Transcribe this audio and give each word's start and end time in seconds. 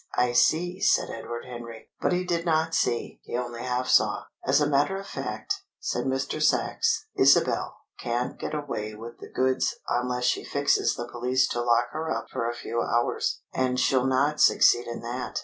_""I 0.29 0.33
see," 0.33 0.79
said 0.81 1.11
Edward 1.11 1.45
Henry. 1.45 1.91
But 2.01 2.11
he 2.11 2.23
did 2.25 2.43
not 2.43 2.73
see. 2.73 3.19
He 3.21 3.37
only 3.37 3.61
half 3.61 3.87
saw. 3.87 4.23
"As 4.43 4.59
a 4.59 4.65
matter 4.65 4.97
of 4.97 5.05
fact," 5.05 5.61
said 5.79 6.05
Mr. 6.05 6.41
Sachs, 6.41 7.05
"Isabel 7.15 7.77
can't 7.99 8.39
get 8.39 8.55
away 8.55 8.95
with 8.95 9.19
the 9.19 9.29
goods 9.29 9.75
unless 9.87 10.23
she 10.23 10.43
fixes 10.43 10.95
the 10.95 11.07
police 11.11 11.47
to 11.49 11.61
lock 11.61 11.89
her 11.91 12.09
up 12.09 12.31
for 12.31 12.49
a 12.49 12.55
few 12.55 12.81
hours. 12.81 13.41
And 13.53 13.79
she'll 13.79 14.07
not 14.07 14.41
succeed 14.41 14.87
in 14.87 15.01
that. 15.01 15.37